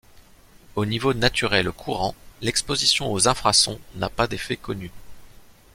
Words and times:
Aux 0.75 0.85
niveaux 0.87 1.13
naturels 1.13 1.71
courants, 1.71 2.15
l'exposition 2.41 3.13
aux 3.13 3.27
infrasons 3.27 3.79
n'a 3.97 4.09
pas 4.09 4.25
d'effets 4.25 4.57
connus. 4.57 4.89